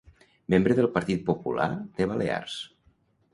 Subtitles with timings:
[0.53, 1.67] Membre del Partit Popular
[2.01, 2.57] de Balears.